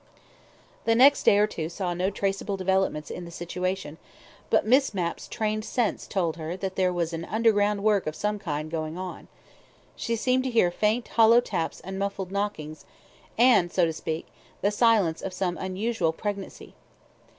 [0.85, 3.99] The next day or two saw no traceable developments in the situation,
[4.49, 8.71] but Miss Mapp's trained sense told her that there was underground work of some kind
[8.71, 9.27] going on:
[9.95, 12.83] she seemed to hear faint hollow taps and muffled knockings,
[13.37, 14.25] and, so to speak,
[14.61, 16.73] the silence of some unusual pregnancy.